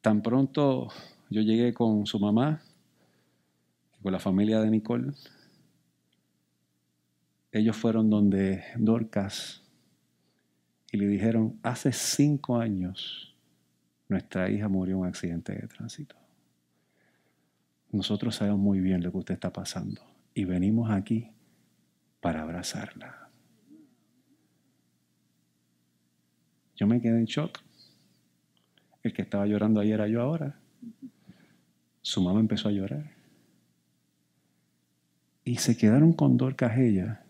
[0.00, 0.88] Tan pronto
[1.28, 2.62] yo llegué con su mamá,
[4.02, 5.12] con la familia de Nicole,
[7.52, 9.62] ellos fueron donde Dorcas
[10.92, 13.34] y le dijeron, hace cinco años
[14.08, 16.16] nuestra hija murió en un accidente de tránsito.
[17.92, 20.00] Nosotros sabemos muy bien lo que usted está pasando
[20.34, 21.28] y venimos aquí
[22.20, 23.30] para abrazarla.
[26.76, 27.58] Yo me quedé en shock.
[29.02, 30.58] El que estaba llorando ayer era yo ahora.
[32.00, 33.10] Su mamá empezó a llorar.
[35.44, 37.24] Y se quedaron con Dorcas ella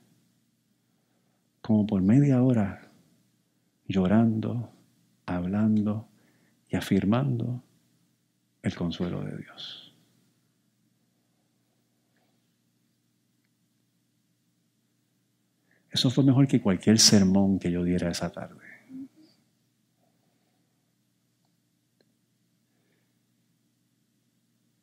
[1.71, 2.91] como por media hora
[3.87, 4.73] llorando,
[5.25, 6.09] hablando
[6.69, 7.63] y afirmando
[8.61, 9.95] el consuelo de Dios.
[15.93, 18.67] Eso fue mejor que cualquier sermón que yo diera esa tarde.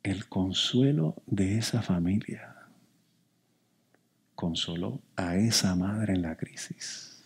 [0.02, 2.57] El consuelo de esa familia
[4.38, 7.24] consoló a esa madre en la crisis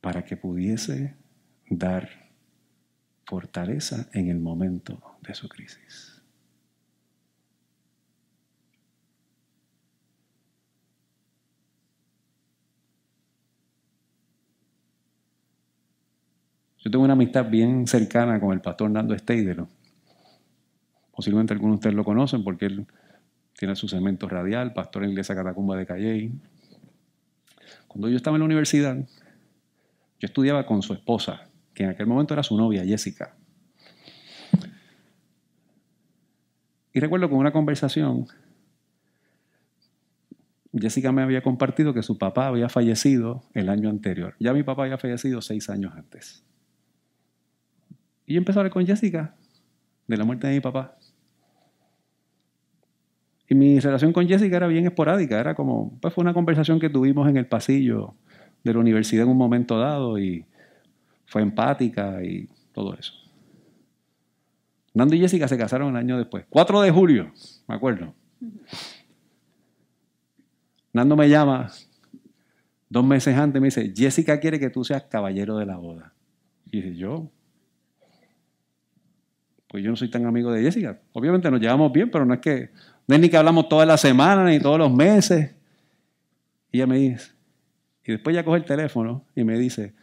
[0.00, 1.16] para que pudiese
[1.68, 2.08] dar
[3.26, 6.22] fortaleza en el momento de su crisis.
[16.78, 19.68] Yo tengo una amistad bien cercana con el pastor Nando Steidelo.
[21.10, 22.86] Posiblemente algunos de ustedes lo conocen porque él
[23.64, 26.32] tiene su segmento radial, pastor en la iglesia Catacumba de Calley.
[27.88, 32.34] Cuando yo estaba en la universidad, yo estudiaba con su esposa, que en aquel momento
[32.34, 33.34] era su novia, Jessica.
[36.92, 38.26] Y recuerdo con una conversación,
[40.78, 44.36] Jessica me había compartido que su papá había fallecido el año anterior.
[44.40, 46.44] Ya mi papá había fallecido seis años antes.
[48.26, 49.34] Y yo empecé a hablar con Jessica
[50.06, 50.98] de la muerte de mi papá.
[53.54, 57.28] Mi relación con Jessica era bien esporádica, era como, pues fue una conversación que tuvimos
[57.28, 58.14] en el pasillo
[58.64, 60.44] de la universidad en un momento dado y
[61.26, 63.12] fue empática y todo eso.
[64.92, 67.32] Nando y Jessica se casaron un año después, 4 de julio,
[67.68, 68.12] me acuerdo.
[70.92, 71.70] Nando me llama
[72.88, 76.12] dos meses antes y me dice, Jessica quiere que tú seas caballero de la boda.
[76.72, 77.30] Y dice, yo,
[79.68, 81.00] pues yo no soy tan amigo de Jessica.
[81.12, 82.70] Obviamente nos llevamos bien, pero no es que,
[83.06, 85.54] no es ni que hablamos toda la semana ni todos los meses.
[86.72, 87.32] Y ella me dice,
[88.04, 89.94] y después ya coge el teléfono y me dice,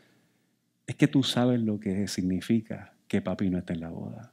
[0.87, 4.31] es que tú sabes lo que significa que papi no esté en la boda.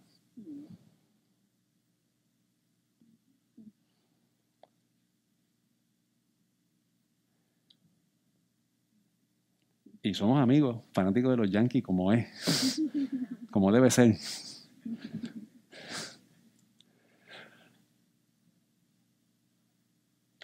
[10.02, 12.80] Y somos amigos, fanáticos de los Yankees como es,
[13.50, 14.16] como debe ser.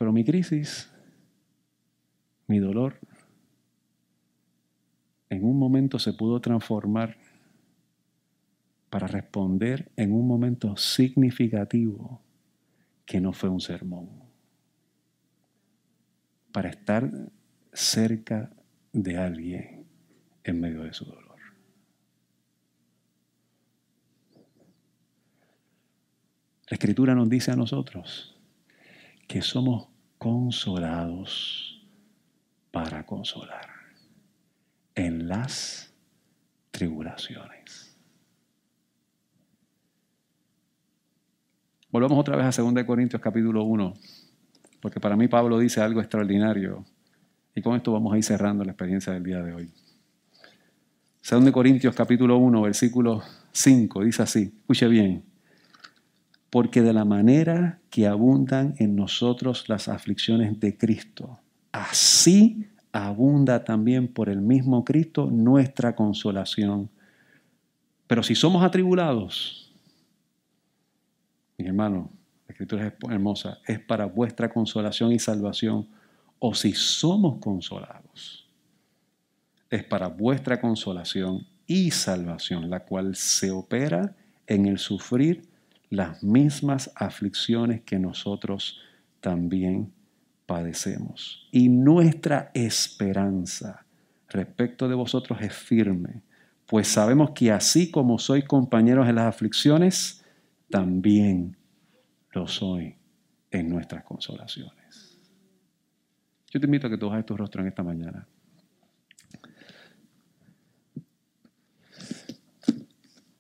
[0.05, 0.93] Pero mi crisis,
[2.47, 3.01] mi dolor,
[5.31, 7.17] en un momento se pudo transformar
[8.91, 12.21] para responder en un momento significativo
[13.07, 14.11] que no fue un sermón.
[16.53, 17.11] Para estar
[17.73, 18.53] cerca
[18.93, 19.87] de alguien
[20.45, 21.39] en medio de su dolor.
[26.69, 28.39] La escritura nos dice a nosotros
[29.27, 29.94] que somos
[30.25, 31.87] consolados
[32.71, 33.69] para consolar
[34.95, 35.93] en las
[36.71, 37.95] tribulaciones.
[41.91, 43.93] Volvamos otra vez a 2 Corintios capítulo 1,
[44.81, 46.87] porque para mí Pablo dice algo extraordinario
[47.55, 49.71] y con esto vamos a ir cerrando la experiencia del día de hoy.
[51.31, 55.23] 2 Corintios capítulo 1, versículo 5, dice así, escuche bien,
[56.55, 61.41] porque de la manera que abundan en nosotros las aflicciones de Cristo,
[61.73, 66.89] así abunda también por el mismo Cristo nuestra consolación.
[68.07, 69.75] Pero si somos atribulados,
[71.59, 72.13] mi hermano,
[72.47, 75.89] la escritura es hermosa, es para vuestra consolación y salvación.
[76.39, 78.49] O si somos consolados,
[79.69, 84.15] es para vuestra consolación y salvación, la cual se opera
[84.47, 85.53] en el sufrir
[85.91, 88.81] las mismas aflicciones que nosotros
[89.21, 89.93] también
[90.47, 91.49] padecemos.
[91.51, 93.87] Y nuestra esperanza
[94.29, 96.23] respecto de vosotros es firme,
[96.67, 100.25] pues sabemos que así como sois compañeros en las aflicciones,
[100.71, 101.57] también
[102.33, 102.97] lo soy
[103.51, 105.19] en nuestras consolaciones.
[106.51, 108.27] Yo te invito a que tú bajes tu rostro en esta mañana.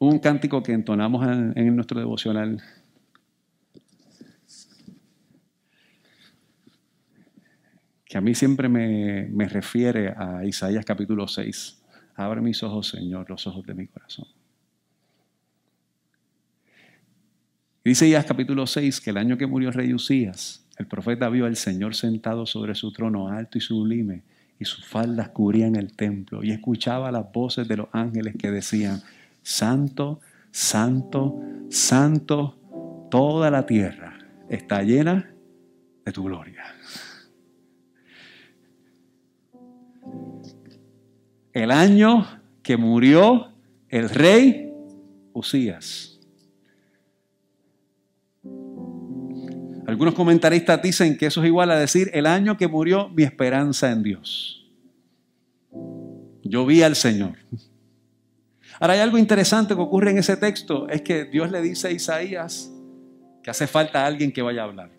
[0.04, 1.26] Un cántico que entonamos
[1.56, 2.62] en, nuestro devocional
[8.04, 11.82] que a mí siempre me, refiere a Isaías capítulo 6.
[12.16, 14.26] Abre mis ojos, Señor, los ojos de mi corazón.
[17.82, 21.46] Dice Isaías capítulo 6 que el año que murió el rey Usías, el profeta vio
[21.46, 24.22] al Señor sentado sobre su trono alto y sublime,
[24.60, 29.00] y sus faldas cubrían el templo, y escuchaba las voces de los ángeles que decían,
[29.44, 30.20] Santo,
[30.50, 31.40] Santo,
[31.70, 32.58] Santo,
[33.12, 34.18] toda la tierra
[34.48, 35.32] está llena
[36.04, 36.64] de tu gloria.
[41.54, 42.26] el año
[42.62, 43.52] que murió
[43.88, 44.72] el rey
[45.32, 46.20] Usías.
[49.86, 53.90] Algunos comentaristas dicen que eso es igual a decir el año que murió mi esperanza
[53.90, 54.66] en Dios.
[56.42, 57.36] Yo vi al Señor.
[58.84, 61.90] Ahora hay algo interesante que ocurre en ese texto, es que Dios le dice a
[61.90, 62.70] Isaías
[63.42, 64.90] que hace falta alguien que vaya a hablar.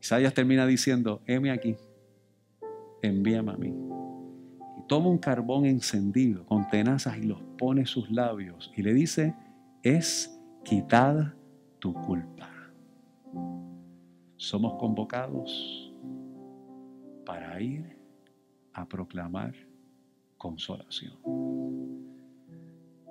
[0.00, 1.74] Isaías termina diciendo, heme aquí,
[3.02, 3.74] envíame a mí.
[4.78, 8.94] Y toma un carbón encendido con tenazas y los pone en sus labios y le
[8.94, 9.34] dice,
[9.82, 11.34] es quitada
[11.80, 12.52] tu culpa.
[14.36, 15.92] Somos convocados
[17.26, 18.03] para ir
[18.74, 19.54] a proclamar
[20.36, 21.14] consolación.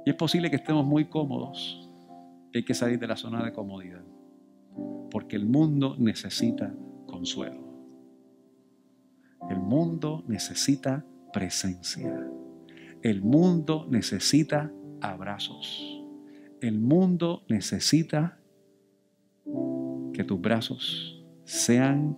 [0.05, 1.89] Y es posible que estemos muy cómodos.
[2.53, 4.03] Hay que salir de la zona de comodidad
[5.13, 6.73] porque el mundo necesita
[7.05, 7.61] consuelo.
[9.47, 12.11] El mundo necesita presencia.
[13.03, 16.03] El mundo necesita abrazos.
[16.61, 18.39] El mundo necesita
[20.13, 22.17] que tus brazos sean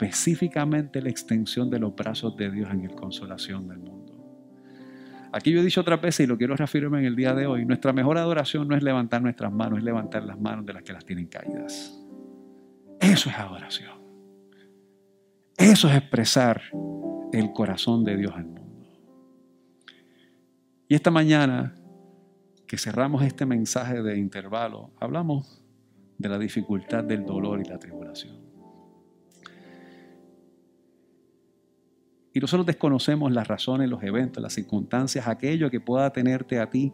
[0.00, 4.16] específicamente la extensión de los brazos de Dios en el consolación del mundo.
[5.32, 7.64] Aquí yo he dicho otra vez y lo quiero reafirmar en el día de hoy.
[7.64, 10.92] Nuestra mejor adoración no es levantar nuestras manos, es levantar las manos de las que
[10.92, 11.96] las tienen caídas.
[13.00, 14.00] Eso es adoración.
[15.56, 16.62] Eso es expresar
[17.32, 18.60] el corazón de Dios al mundo.
[20.88, 21.74] Y esta mañana
[22.66, 25.62] que cerramos este mensaje de intervalo, hablamos
[26.18, 28.49] de la dificultad del dolor y la tribulación.
[32.32, 36.92] Y nosotros desconocemos las razones, los eventos, las circunstancias, aquello que pueda tenerte a ti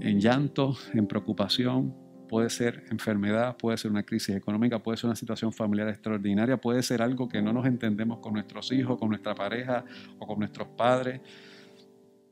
[0.00, 1.94] en llanto, en preocupación.
[2.28, 6.82] Puede ser enfermedad, puede ser una crisis económica, puede ser una situación familiar extraordinaria, puede
[6.82, 9.84] ser algo que no nos entendemos con nuestros hijos, con nuestra pareja
[10.18, 11.20] o con nuestros padres.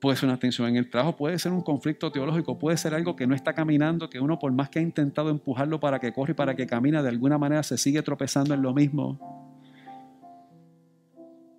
[0.00, 3.16] Puede ser una tensión en el trabajo, puede ser un conflicto teológico, puede ser algo
[3.16, 6.32] que no está caminando, que uno por más que ha intentado empujarlo para que corra
[6.32, 9.53] y para que camine, de alguna manera se sigue tropezando en lo mismo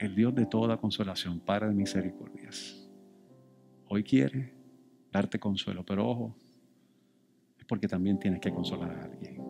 [0.06, 2.88] el Dios de toda consolación, Padre de misericordias,
[3.88, 4.54] hoy quiere
[5.12, 6.36] darte consuelo, pero ojo,
[7.58, 9.42] es porque también tienes que consolar a alguien.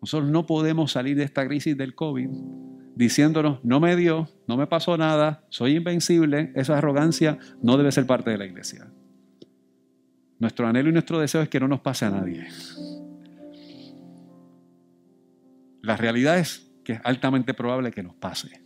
[0.00, 2.28] Nosotros no podemos salir de esta crisis del COVID
[2.94, 8.06] diciéndonos, no me dio, no me pasó nada, soy invencible, esa arrogancia no debe ser
[8.06, 8.92] parte de la iglesia.
[10.38, 12.46] Nuestro anhelo y nuestro deseo es que no nos pase a nadie.
[15.82, 18.60] La realidad es que es altamente probable que nos pase.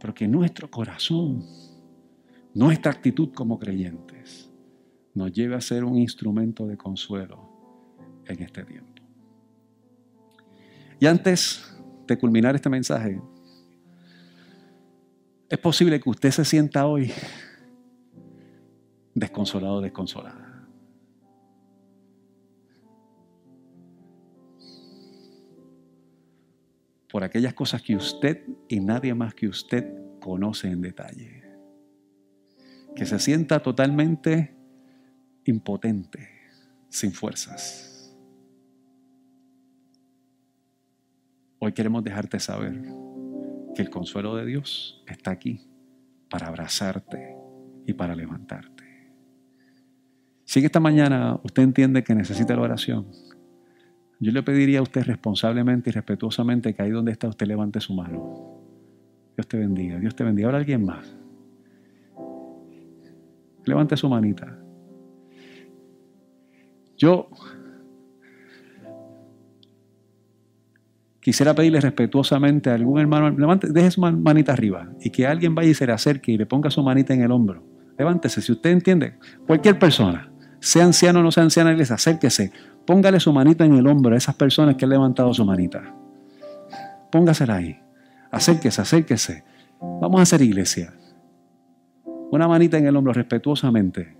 [0.00, 1.44] Pero que nuestro corazón,
[2.54, 4.50] nuestra actitud como creyentes,
[5.14, 7.48] nos lleve a ser un instrumento de consuelo
[8.26, 9.02] en este tiempo.
[11.00, 11.76] Y antes
[12.06, 13.20] de culminar este mensaje,
[15.48, 17.12] es posible que usted se sienta hoy
[19.14, 20.43] desconsolado desconsolada.
[27.14, 29.88] Por aquellas cosas que usted y nadie más que usted
[30.18, 31.44] conoce en detalle.
[32.96, 34.52] Que se sienta totalmente
[35.44, 36.28] impotente,
[36.88, 38.12] sin fuerzas.
[41.60, 42.82] Hoy queremos dejarte saber
[43.76, 45.60] que el consuelo de Dios está aquí
[46.28, 47.36] para abrazarte
[47.86, 48.82] y para levantarte.
[50.44, 53.06] Si en esta mañana usted entiende que necesita la oración,
[54.20, 57.94] yo le pediría a usted responsablemente y respetuosamente que ahí donde está usted levante su
[57.94, 58.60] mano.
[59.36, 60.48] Dios te bendiga, Dios te bendiga.
[60.48, 61.16] Ahora alguien más.
[63.64, 64.58] Levante su manita.
[66.96, 67.28] Yo
[71.20, 75.70] quisiera pedirle respetuosamente a algún hermano, levante, deje su manita arriba y que alguien vaya
[75.70, 77.64] y se le acerque y le ponga su manita en el hombro.
[77.98, 79.14] Levántese, si usted entiende,
[79.46, 82.52] cualquier persona, sea anciano o no sea anciana, les acérquese.
[82.86, 85.94] Póngale su manita en el hombro a esas personas que han levantado su manita.
[87.10, 87.80] Póngasela ahí.
[88.30, 89.44] Acérquese, acérquese.
[89.80, 90.92] Vamos a hacer iglesia.
[92.30, 94.16] Una manita en el hombro respetuosamente.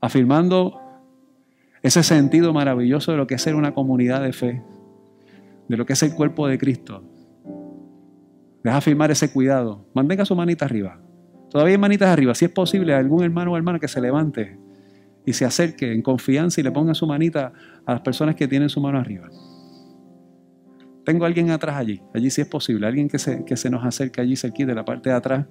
[0.00, 0.80] Afirmando
[1.82, 4.62] ese sentido maravilloso de lo que es ser una comunidad de fe.
[5.68, 7.02] De lo que es el cuerpo de Cristo.
[8.62, 9.86] Deja afirmar ese cuidado.
[9.94, 11.00] Mantenga su manita arriba.
[11.50, 12.34] Todavía hay manitas arriba.
[12.34, 14.69] Si es posible, algún hermano o hermana que se levante
[15.24, 17.52] y se acerque en confianza y le ponga su manita
[17.84, 19.28] a las personas que tienen su mano arriba.
[21.04, 23.84] Tengo a alguien atrás allí, allí si es posible, alguien que se, que se nos
[23.84, 25.46] acerque allí cerquita de la parte de atrás.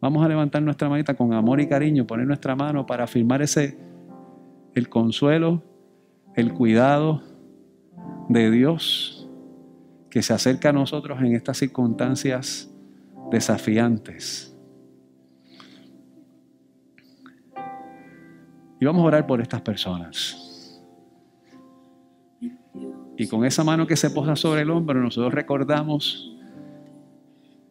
[0.00, 3.78] Vamos a levantar nuestra manita con amor y cariño, poner nuestra mano para afirmar ese,
[4.74, 5.62] el consuelo,
[6.34, 7.22] el cuidado
[8.28, 9.28] de Dios
[10.10, 12.70] que se acerca a nosotros en estas circunstancias
[13.30, 14.49] desafiantes.
[18.80, 20.46] Y vamos a orar por estas personas.
[23.16, 26.34] Y con esa mano que se posa sobre el hombro, nosotros recordamos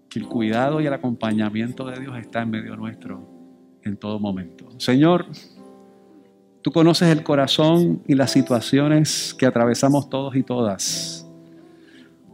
[0.08, 3.28] que el cuidado y el acompañamiento de Dios está en medio nuestro
[3.84, 4.70] en todo momento.
[4.78, 5.26] Señor,
[6.62, 11.19] tú conoces el corazón y las situaciones que atravesamos todos y todas.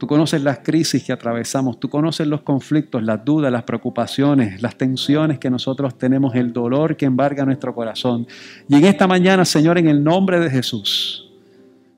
[0.06, 4.78] Tú conoces las crisis que atravesamos, tú conoces los conflictos, las dudas, las preocupaciones, las
[4.78, 8.28] tensiones que nosotros tenemos, el dolor que embarga nuestro corazón.
[8.70, 11.28] Y en esta mañana, Señor, en el nombre de Jesús,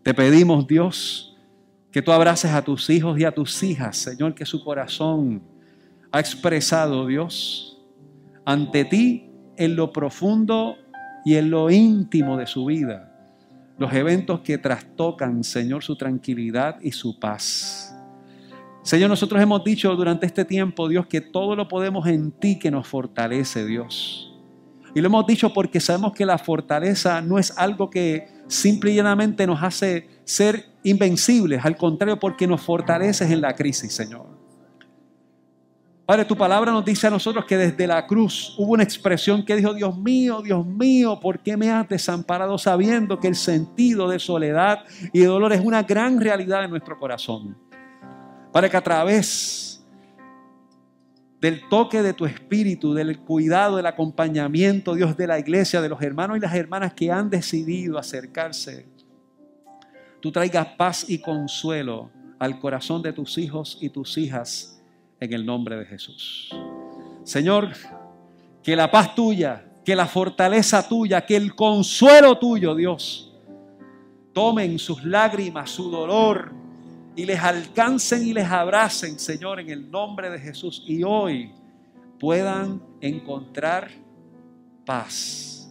[0.03, 1.36] te pedimos, Dios,
[1.91, 5.41] que tú abraces a tus hijos y a tus hijas, Señor, que su corazón
[6.10, 7.78] ha expresado, Dios,
[8.45, 10.78] ante ti en lo profundo
[11.26, 13.08] y en lo íntimo de su vida
[13.78, 17.97] los eventos que trastocan, Señor, su tranquilidad y su paz.
[18.88, 22.72] Señor, nosotros hemos dicho durante este tiempo, Dios, que todo lo podemos en ti que
[22.72, 24.34] nos fortalece, Dios.
[24.96, 28.96] Y lo hemos dicho porque sabemos que la fortaleza no es algo que simple y
[28.96, 34.26] llanamente nos hace ser invencibles, al contrario, porque nos fortaleces en la crisis, Señor.
[36.06, 39.58] Padre, tu palabra nos dice a nosotros que desde la cruz hubo una expresión que
[39.58, 44.18] dijo, Dios mío, Dios mío, ¿por qué me has desamparado sabiendo que el sentido de
[44.18, 47.66] soledad y de dolor es una gran realidad en nuestro corazón?
[48.58, 49.86] Para que a través
[51.39, 56.01] del toque de tu espíritu, del cuidado, del acompañamiento, Dios, de la iglesia, de los
[56.01, 58.88] hermanos y las hermanas que han decidido acercarse,
[60.22, 64.82] tú traigas paz y consuelo al corazón de tus hijos y tus hijas
[65.20, 66.49] en el nombre de Jesús.
[67.26, 67.74] Señor,
[68.64, 73.36] que la paz tuya, que la fortaleza tuya, que el consuelo tuyo, Dios,
[74.34, 76.66] tomen sus lágrimas, su dolor
[77.18, 80.84] y les alcancen y les abracen, Señor, en el nombre de Jesús.
[80.86, 81.51] Y hoy
[82.20, 83.89] puedan encontrar
[84.86, 85.68] paz.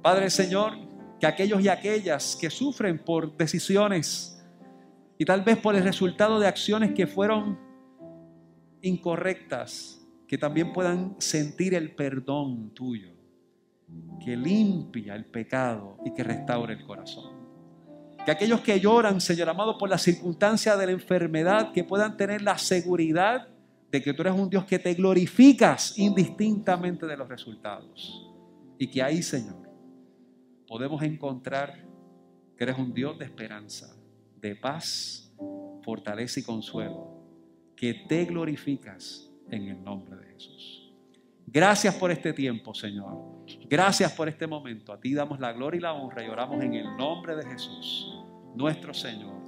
[0.00, 0.72] Padre Señor,
[1.20, 4.42] que aquellos y aquellas que sufren por decisiones
[5.18, 7.58] y tal vez por el resultado de acciones que fueron
[8.80, 13.10] incorrectas, que también puedan sentir el perdón tuyo,
[14.24, 17.43] que limpia el pecado y que restaure el corazón.
[18.24, 22.40] Que aquellos que lloran, Señor amado, por la circunstancia de la enfermedad, que puedan tener
[22.42, 23.48] la seguridad
[23.90, 28.30] de que tú eres un Dios que te glorificas indistintamente de los resultados.
[28.78, 29.68] Y que ahí, Señor,
[30.66, 31.84] podemos encontrar
[32.56, 33.94] que eres un Dios de esperanza,
[34.40, 35.32] de paz,
[35.82, 37.14] fortaleza y consuelo
[37.76, 40.83] que te glorificas en el nombre de Jesús.
[41.46, 43.44] Gracias por este tiempo, Señor.
[43.68, 44.92] Gracias por este momento.
[44.92, 48.12] A ti damos la gloria y la honra y oramos en el nombre de Jesús,
[48.54, 49.40] nuestro Señor,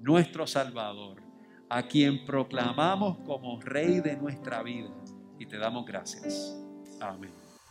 [0.00, 1.22] nuestro Salvador,
[1.68, 4.90] a quien proclamamos como Rey de nuestra vida
[5.38, 6.56] y te damos gracias.
[7.00, 7.43] Amén.